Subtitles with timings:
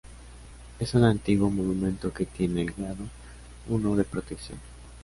[0.79, 3.03] Es una antiguo monumento que tiene el Grado
[3.69, 4.57] I de protección.